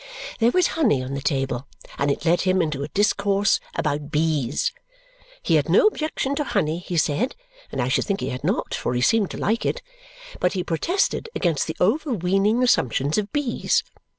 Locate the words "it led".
2.09-2.41